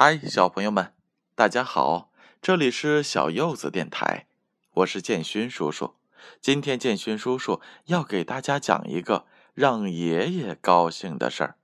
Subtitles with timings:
[0.00, 0.92] 嗨，小朋友们，
[1.34, 2.12] 大家好！
[2.40, 4.28] 这里是小柚子电台，
[4.74, 5.96] 我是建勋叔叔。
[6.40, 11.56] 今天建勋叔叔要给大家讲一个让爷爷高兴的事儿，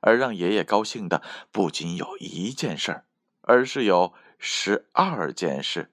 [0.00, 3.04] 而让爷爷高兴的不仅有一件事儿，
[3.42, 5.90] 而是有十二件事。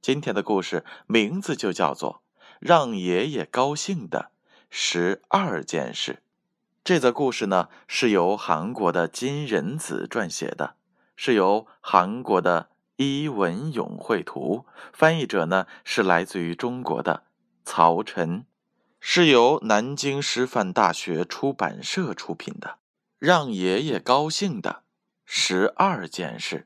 [0.00, 2.22] 今天的故事名字就叫做
[2.60, 4.30] 《让爷爷高兴的
[4.70, 6.12] 十二件事》。
[6.84, 10.76] 这则故事呢，是由韩国的金仁子撰写的，
[11.20, 17.24] 是由韩国的伊文勇绘图，翻译者呢是来自于中国的
[17.64, 18.46] 曹晨，
[19.00, 22.68] 是由南京师范大学出版社出品的
[23.18, 24.84] 《让爷爷高兴的
[25.24, 26.56] 十二件事》。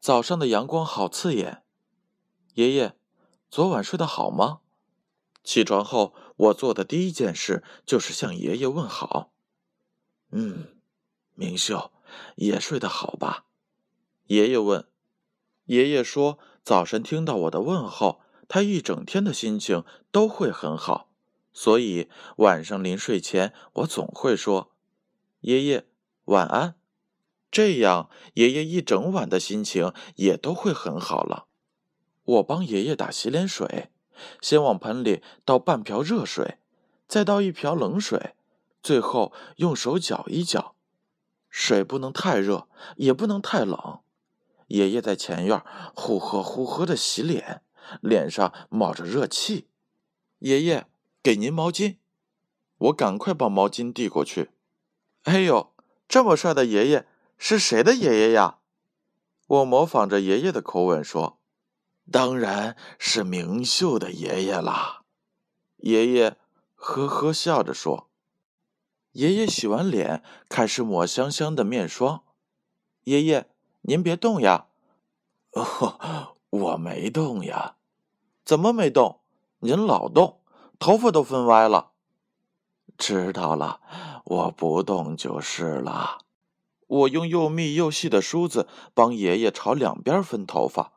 [0.00, 1.62] 早上的阳光好刺眼，
[2.54, 2.96] 爷爷，
[3.48, 4.58] 昨晚睡得好吗？
[5.44, 6.14] 起床后。
[6.36, 9.30] 我做的第一件事就是向爷爷问好。
[10.32, 10.66] 嗯，
[11.36, 11.92] 明秀
[12.36, 13.44] 也睡得好吧？
[14.26, 14.86] 爷爷问。
[15.66, 21.08] 爷爷说：“早晨听到我的问候，他一整天的心情都会很好。
[21.52, 24.72] 所以晚上临睡前，我总会说
[25.40, 25.86] ：‘爷爷
[26.26, 26.74] 晚安。’
[27.50, 31.46] 这样，爷爷一整晚的心情也都会很好了。
[32.24, 33.90] 我帮爷爷打洗脸水。”
[34.40, 36.58] 先往盆里倒半瓢热水，
[37.08, 38.36] 再倒一瓢冷水，
[38.80, 40.73] 最后用手搅一搅。
[41.56, 42.66] 水不能太热，
[42.96, 44.00] 也不能太冷。
[44.66, 45.62] 爷爷在前院
[45.94, 47.62] 呼喝呼喝的洗脸，
[48.00, 49.68] 脸上冒着热气。
[50.40, 50.88] 爷爷，
[51.22, 51.98] 给您毛巾。
[52.78, 54.50] 我赶快把毛巾递过去。
[55.22, 55.72] 哎呦，
[56.08, 57.06] 这么帅的爷爷
[57.38, 58.58] 是谁的爷爷呀？
[59.46, 61.38] 我模仿着爷爷的口吻说。
[62.10, 65.04] 当然是明秀的爷爷啦，
[65.76, 66.36] 爷爷
[66.74, 68.10] 呵呵笑着说。
[69.14, 72.22] 爷爷洗完脸，开始抹香香的面霜。
[73.04, 73.48] 爷爷，
[73.82, 74.66] 您别动呀。
[75.52, 77.76] 哦，我没动呀。
[78.44, 79.20] 怎么没动？
[79.60, 80.40] 您老动，
[80.80, 81.92] 头发都分歪了。
[82.98, 83.80] 知道了，
[84.24, 86.18] 我不动就是了。
[86.88, 90.94] 我用又密又细的梳子帮爷爷朝两边分头发。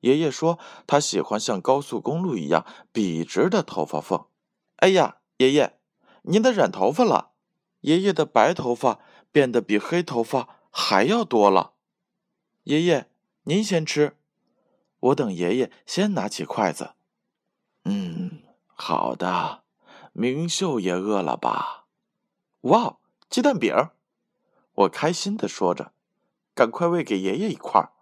[0.00, 0.58] 爷爷说
[0.88, 4.24] ：“他喜欢像高速公路一样笔直的头发缝。”
[4.78, 5.78] 哎呀，爷爷，
[6.22, 7.29] 您的染头发了！
[7.80, 9.00] 爷爷的白头发
[9.32, 11.74] 变得比黑头发还要多了。
[12.64, 13.10] 爷爷，
[13.44, 14.16] 您先吃，
[15.00, 16.92] 我等爷爷先拿起筷子。
[17.84, 19.62] 嗯，好的。
[20.12, 21.86] 明秀也饿了吧？
[22.62, 22.98] 哇，
[23.28, 23.72] 鸡蛋饼！
[24.74, 25.92] 我开心的说着，
[26.52, 27.92] 赶快喂给爷爷一块儿。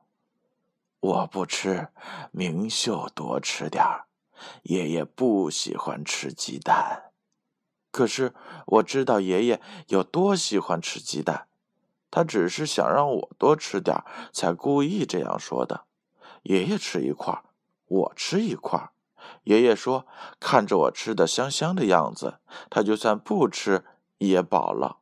[1.01, 1.89] 我不吃，
[2.33, 4.07] 明秀多吃点儿。
[4.63, 7.08] 爷爷不喜欢吃鸡蛋，
[7.99, 8.33] 可是
[8.67, 11.49] 我知道爷爷有多喜欢吃鸡蛋，
[12.13, 15.83] 他只是想让我多吃点，才故意这样说的。
[16.45, 17.43] 爷爷吃一块，
[17.89, 18.91] 我吃一块。
[19.43, 20.07] 爷爷说
[20.39, 22.39] ：“看着我吃的香香的样子，
[22.71, 23.85] 他就算不吃
[24.19, 24.99] 也饱了。”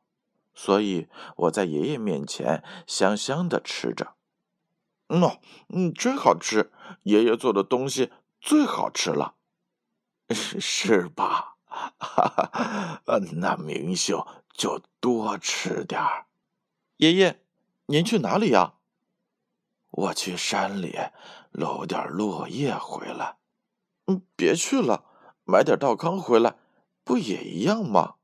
[0.55, 4.15] 所以我在爷爷面前香香的吃着。
[5.07, 5.37] 喏，
[5.69, 6.71] 嗯，真好吃！
[7.03, 9.35] 爷爷做的东西最好吃了，
[10.33, 11.56] 是吧？
[11.97, 13.01] 哈 哈，
[13.33, 16.25] 那明秀就多吃点儿。
[16.97, 17.43] 爷爷，
[17.85, 18.73] 您去哪里呀？
[19.91, 20.97] 我去山里
[21.51, 23.37] 搂点落叶回来。
[24.05, 25.05] 嗯，别去了，
[25.43, 26.55] 买点稻糠回来，
[27.03, 28.15] 不也一样吗？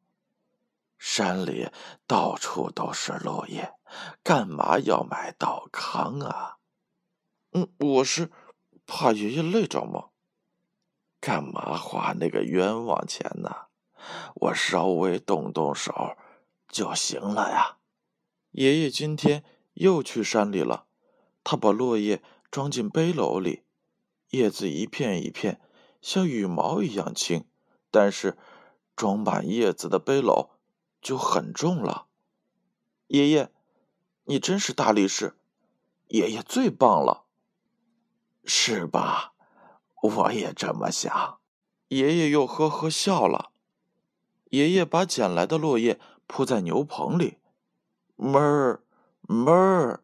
[0.98, 1.70] 山里
[2.08, 3.74] 到处都是落叶，
[4.24, 6.58] 干嘛要买稻糠啊？
[7.52, 8.32] 嗯，我是
[8.86, 10.10] 怕爷爷累着嘛。
[11.26, 13.68] 干嘛花那个冤枉钱呢？
[14.36, 16.18] 我稍微动动手
[16.68, 17.78] 就行了呀。
[18.52, 19.42] 爷爷今天
[19.76, 20.86] 又去山里了，
[21.42, 23.64] 他把落叶装进背篓里，
[24.32, 25.62] 叶子一片一片，
[26.02, 27.46] 像羽毛一样轻，
[27.90, 28.38] 但是
[28.94, 30.50] 装满叶子的背篓
[31.02, 32.08] 就很重了。
[33.08, 33.50] 爷爷，
[34.26, 35.38] 你真是大力士，
[36.10, 37.24] 爷爷最棒了。
[38.44, 39.33] 是吧？
[40.04, 41.40] 我也这么想。
[41.88, 43.52] 爷爷又呵呵笑了。
[44.50, 47.38] 爷爷把捡来的落叶铺在牛棚里，
[48.18, 48.84] 哞儿
[49.28, 50.04] 哞儿，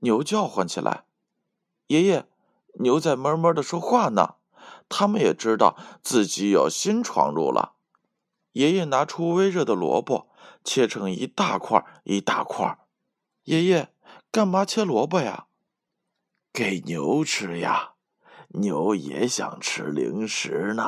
[0.00, 1.04] 牛叫唤起来。
[1.88, 2.26] 爷爷，
[2.80, 4.36] 牛在哞哞的说话呢。
[4.88, 7.74] 他们也知道自己有新闯入了。
[8.52, 10.28] 爷爷拿出微热的萝卜，
[10.64, 12.78] 切成一大块一大块。
[13.44, 13.92] 爷爷，
[14.32, 15.46] 干嘛切萝卜呀？
[16.52, 17.92] 给牛吃呀，
[18.48, 20.82] 牛也想吃零食呢。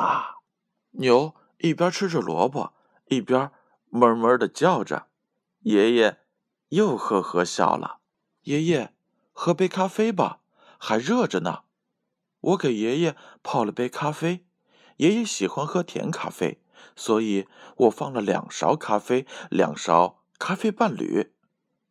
[0.92, 2.72] 牛一边吃着萝卜，
[3.06, 3.50] 一边
[3.90, 5.08] 哞哞的叫着。
[5.60, 6.18] 爷爷
[6.68, 8.00] 又呵呵笑了。
[8.42, 8.94] 爷爷，
[9.32, 10.40] 喝杯咖啡吧，
[10.78, 11.64] 还热着呢。
[12.40, 14.46] 我给爷爷泡了杯咖啡，
[14.96, 16.62] 爷爷喜欢喝甜咖啡，
[16.96, 17.46] 所以
[17.76, 21.34] 我放了两勺咖啡，两勺咖啡伴侣，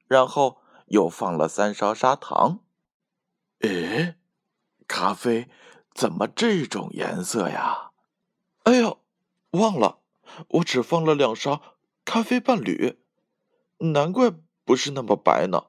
[0.08, 2.62] 然后又放了三勺砂糖。
[3.60, 4.19] 诶，
[4.90, 5.48] 咖啡
[5.94, 7.92] 怎么这种颜色呀？
[8.64, 9.02] 哎呦，
[9.52, 10.00] 忘了，
[10.48, 13.00] 我只放了两勺咖啡伴侣，
[13.78, 14.34] 难怪
[14.66, 15.68] 不是那么白呢。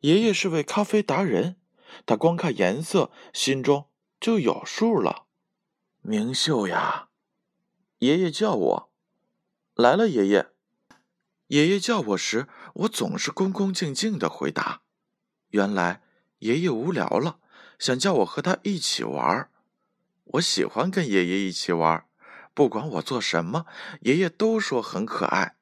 [0.00, 1.56] 爷爷是位咖啡达人，
[2.04, 3.88] 他光看颜色，心中
[4.20, 5.26] 就有数了。
[6.00, 7.08] 明秀呀，
[7.98, 8.92] 爷爷叫我
[9.74, 10.08] 来了。
[10.08, 10.48] 爷爷，
[11.46, 14.82] 爷爷叫我时，我总是恭恭敬敬的回答。
[15.50, 16.02] 原来
[16.40, 17.38] 爷爷无聊了，
[17.82, 19.50] 想叫我和他一起玩儿。
[20.24, 22.06] 我喜欢跟爷爷一起玩儿，
[22.54, 23.66] 不管我做什么，
[24.02, 25.56] 爷爷都说很可爱。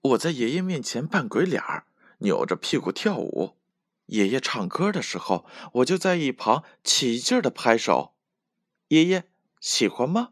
[0.00, 1.84] 我在爷爷面前扮鬼脸儿，
[2.20, 3.58] 扭着屁股跳舞。
[4.06, 5.44] 爷爷唱歌的时候，
[5.74, 8.14] 我就在一旁起劲的拍手。
[8.88, 9.24] 爷爷
[9.60, 10.30] 喜欢吗？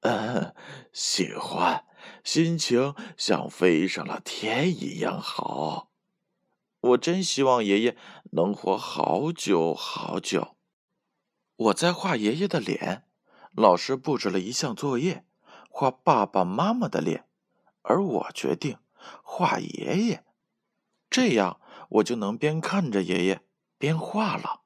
[0.00, 0.54] 嗯，
[0.90, 1.84] 喜欢，
[2.24, 5.87] 心情像飞上了天一样好。
[6.88, 7.96] 我真希望爷爷
[8.32, 10.56] 能活好久好久。
[11.56, 13.04] 我在画爷爷的脸，
[13.52, 15.24] 老师布置了一项作业，
[15.68, 17.26] 画爸爸妈妈的脸，
[17.82, 18.78] 而我决定
[19.22, 20.24] 画爷爷，
[21.10, 21.60] 这样。
[21.90, 23.40] 我就能边看着爷爷
[23.78, 24.60] 边画了。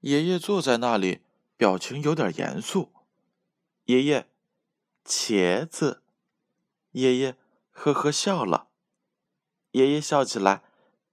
[0.00, 1.20] 爷爷坐在那里，
[1.58, 2.90] 表情有点严肃。
[3.84, 4.26] 爷爷，
[5.04, 6.02] 茄子。
[6.92, 7.36] 爷爷
[7.70, 8.68] 呵呵笑了。
[9.72, 10.62] 爷爷笑起来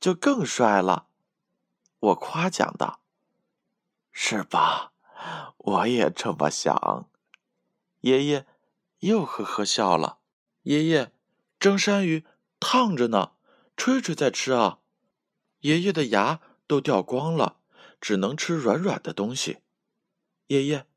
[0.01, 1.07] 就更帅了。
[2.00, 3.00] 我夸奖道
[4.12, 4.92] ：“是吧？
[5.57, 7.07] 我也这么想。”
[8.01, 8.48] 爷爷
[9.00, 10.18] 又呵呵笑了。
[10.63, 11.12] 爷爷，
[11.59, 12.25] 蒸山鱼
[12.59, 13.33] 烫着呢，
[13.77, 14.80] 吹吹再吃啊。
[15.59, 17.57] 爷爷的牙都掉光了，
[18.00, 19.59] 只能吃软软的东西。
[20.48, 20.88] 爷爷，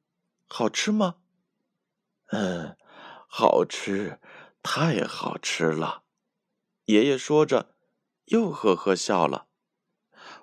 [0.49, 1.17] 好吃吗？
[2.29, 2.77] 嗯，
[3.29, 4.19] 好吃，
[4.63, 6.05] 太好吃了。
[6.87, 7.74] 爷爷说着，
[8.27, 9.47] 又呵呵笑了。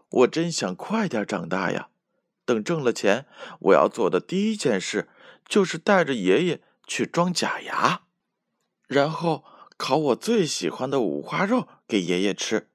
[0.10, 1.90] 我真想快点长大呀！
[2.46, 3.26] 等挣了钱，
[3.60, 5.08] 我要做的第一件事
[5.48, 8.02] 就是带着爷爷去装假牙，
[8.88, 9.46] 然后
[9.78, 12.68] 烤我最喜欢的五花肉给爷爷吃。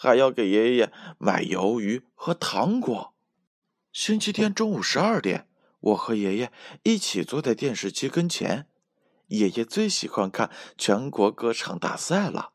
[0.00, 3.14] 还要给爷爷买鱿鱼和糖果。
[3.92, 5.48] 星期天中午十二点，
[5.80, 6.52] 我和爷爷
[6.84, 8.68] 一起坐在电视机跟前。
[9.26, 12.52] 爷爷最喜欢看全国歌唱大赛了。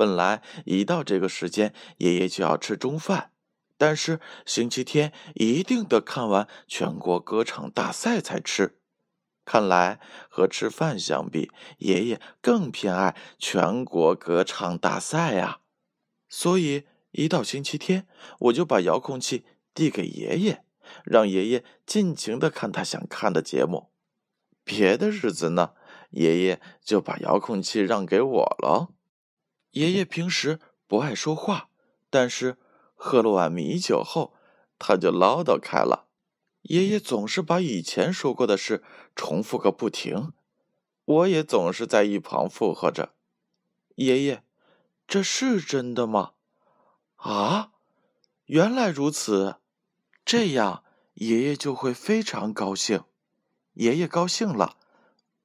[0.00, 3.32] 本来一到这个时间，爷爷就要吃中饭，
[3.76, 8.78] 但是星期天一定得看完全国歌唱大赛才吃。
[9.44, 10.00] 看来
[10.30, 11.50] 和吃饭相比，
[11.80, 15.60] 爷爷更偏爱全国歌唱大赛呀。
[16.30, 18.06] 所以，一到星期天，
[18.38, 19.44] 我就把遥控器
[19.74, 20.64] 递给爷爷，
[21.04, 23.90] 让爷爷尽情的看他想看的节目。
[24.64, 25.74] 别的日子呢，
[26.12, 28.94] 爷爷就把遥控器让给我了。
[29.70, 31.68] 爷爷平时不爱说话，
[32.08, 32.56] 但是
[32.94, 34.34] 喝了碗米酒后，
[34.78, 36.06] 他就唠叨开了。
[36.62, 38.82] 爷爷总是把以前说过的事
[39.14, 40.32] 重复个不停，
[41.04, 43.14] 我也总是在一旁附和着。
[43.96, 44.44] 爷爷。
[45.08, 46.34] 这是真的吗？
[47.16, 47.72] 啊，
[48.44, 49.56] 原来如此，
[50.24, 50.84] 这样
[51.14, 53.02] 爷爷就会非常高兴。
[53.72, 54.76] 爷爷高兴了，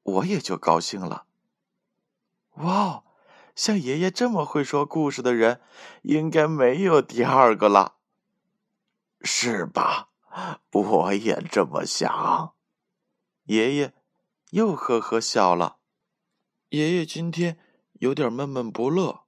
[0.03, 1.25] 我也就高兴了。
[2.58, 3.05] 哇，
[3.56, 5.62] 像爷爷这么会说故事的人，
[6.02, 7.96] 应该没有第二个了，
[9.22, 10.10] 是吧？
[10.72, 12.54] 我也这么想。
[13.46, 13.94] 爷爷
[14.50, 15.78] 又呵呵笑了。
[16.70, 17.58] 爷爷今天
[17.94, 19.24] 有点闷闷不乐。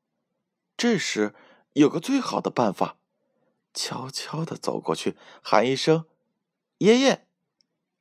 [0.75, 1.33] 这时，
[1.73, 2.97] 有个最好的办法，
[3.73, 6.05] 悄悄的走过去，喊一声
[6.79, 7.25] “爷爷”，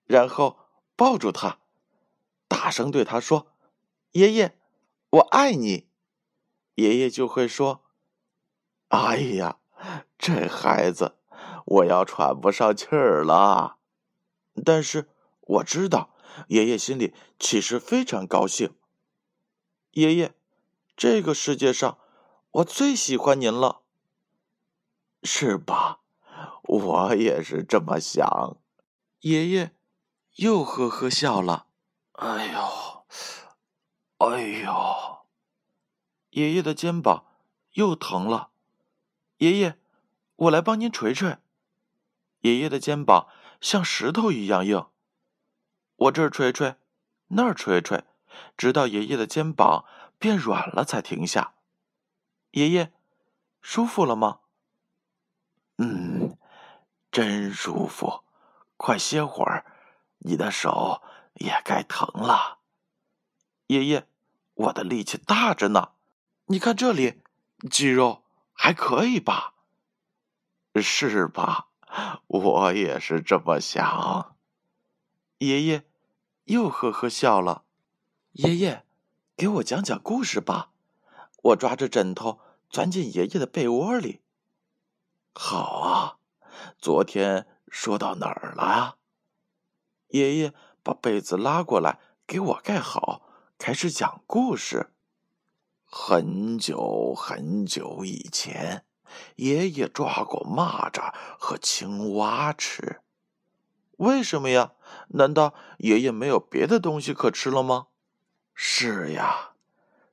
[0.04, 0.59] 然后
[0.97, 1.61] 抱住他，
[2.49, 3.52] 大声对他说
[4.12, 4.59] ：“爷爷，
[5.11, 5.85] 我爱你。”
[6.76, 7.83] 爷爷就会说
[8.88, 9.59] ：“哎呀，
[10.16, 11.16] 这孩子，
[11.66, 13.76] 我要喘不上气儿了。”
[14.64, 16.14] 但是我知道，
[16.49, 18.75] 爷爷心里其实非常高兴。
[19.90, 20.35] 爷爷，
[20.97, 21.99] 这个世界上。
[22.52, 23.83] 我最喜欢您了，
[25.23, 26.00] 是吧？
[26.62, 28.56] 我也是这么想。
[29.21, 29.76] 爷爷
[30.37, 31.66] 又呵呵笑了。
[32.12, 33.04] 哎呦，
[34.16, 34.73] 哎呦，
[36.36, 37.24] 爷爷的肩膀
[37.72, 38.50] 又疼了。
[39.38, 39.78] 爷爷，
[40.36, 41.38] 我来帮您捶捶。
[42.40, 43.28] 爷爷的肩膀
[43.62, 44.86] 像石头一样硬，
[45.96, 46.76] 我这儿捶捶，
[47.28, 48.04] 那儿捶捶，
[48.54, 49.86] 直到爷爷的肩膀
[50.18, 51.54] 变软了才停下。
[52.50, 52.92] 爷爷，
[53.62, 54.40] 舒服了吗？
[55.78, 56.36] 嗯。
[57.10, 58.24] 真舒服。
[58.76, 59.64] 快歇会儿，
[60.18, 61.00] 你的手
[61.36, 62.58] 也该疼了。
[63.68, 64.06] 爷爷，
[64.52, 65.92] 我的力气大着呢，
[66.48, 67.22] 你看这里，
[67.68, 68.22] 肌肉
[68.52, 69.54] 还可以吧？
[70.80, 71.68] 是吧？
[72.28, 74.36] 我也是这么想。
[75.38, 75.84] 爷爷
[76.44, 77.64] 又呵呵笑了。
[78.32, 78.84] 爷爷，
[79.36, 80.70] 给我讲讲故事吧。
[81.42, 84.20] 我抓着枕头钻进爷爷的被窝里。
[85.34, 86.18] 好啊，
[86.78, 88.98] 昨天说到哪儿了？
[90.08, 93.22] 爷爷把被子拉过来给我盖好，
[93.58, 94.92] 开始讲故事。
[95.86, 98.84] 很久很久以前。
[99.36, 103.00] 爷爷抓过蚂蚱和青蛙吃，
[103.98, 104.72] 为什么呀？
[105.08, 107.86] 难道爷爷没有别的东西可吃了吗？
[108.52, 109.52] 是呀，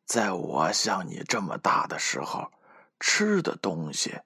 [0.05, 2.51] 在我像你这么大的时候，
[2.99, 4.19] 吃的东西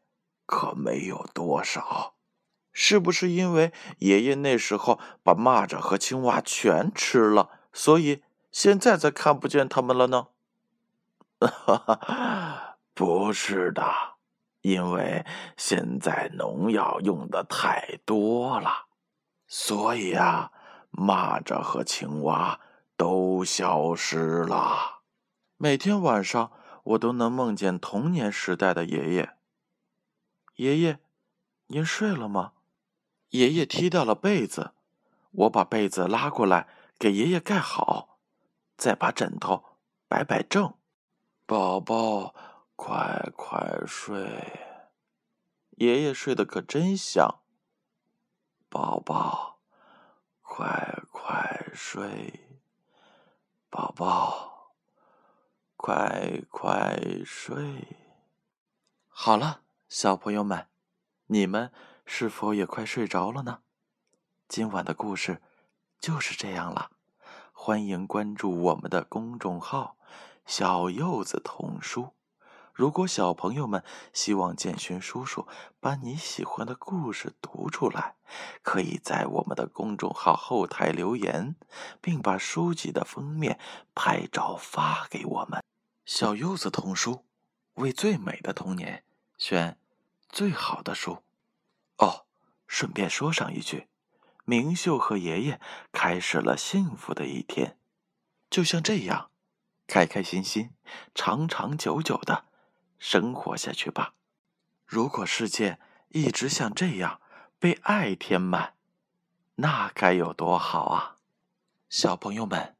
[0.45, 2.15] 可没有多少。
[2.71, 10.27] 是不是因为爷爷那时候把蚂蚱和青蛙全吃了，所以现在才看不见它们了呢？
[11.39, 13.83] 哈哈，不是的。
[14.61, 15.25] 因为
[15.55, 18.87] 现在农药用的太多了，
[19.47, 20.51] 所以啊，
[20.91, 22.59] 蚂蚱和青蛙
[22.97, 25.03] 都消失了。
[25.55, 26.51] 每天晚上，
[26.83, 29.37] 我都能梦见童年时代的爷爷。
[30.55, 30.99] 爷爷，
[31.67, 32.53] 您睡了吗？
[33.29, 34.71] 爷爷踢掉了被子，
[35.31, 36.67] 我把被子拉过来
[36.99, 38.17] 给爷爷盖好，
[38.75, 39.63] 再把枕头
[40.09, 40.73] 摆摆正。
[41.47, 42.35] 宝宝。
[42.75, 44.77] 快快睡，
[45.77, 47.39] 爷爷睡得可真香。
[48.69, 49.57] 宝宝，
[50.43, 52.47] 快快睡，
[53.71, 54.73] 宝宝，
[55.75, 57.97] 快快睡。
[59.07, 60.67] 好了，小朋友们，
[61.25, 61.71] 你们
[62.05, 63.61] 是否也快睡着了呢？
[64.47, 65.41] 今晚的故事
[65.99, 66.91] 就是这样了。
[67.51, 69.97] 欢迎关注我们的公众号
[70.47, 72.13] “小柚子童书”。
[72.73, 75.47] 如果小朋友们希望建勋叔叔
[75.79, 78.15] 把你喜欢的故事读出来，
[78.61, 81.55] 可以在我们的公众号后台留言，
[81.99, 83.59] 并把书籍的封面
[83.95, 85.63] 拍照发给我们。
[86.05, 87.25] 小柚子童书，
[87.73, 89.03] 为最美的童年
[89.39, 89.79] 选
[90.29, 91.23] 最好的书。
[91.97, 92.25] 哦，
[92.67, 93.87] 顺便说上一句，
[94.45, 95.59] 明秀和爷爷
[95.91, 97.79] 开始了幸福的一天，
[98.51, 99.31] 就像这样，
[99.87, 100.71] 开开心心，
[101.15, 102.45] 长长久久的。
[102.99, 104.13] 生活下去吧。
[104.85, 105.79] 如果世界
[106.09, 107.21] 一直像这样
[107.59, 108.73] 被爱填满，
[109.55, 111.17] 那该有多好啊！
[111.89, 112.75] 小朋友们，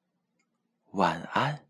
[0.91, 1.66] 晚安。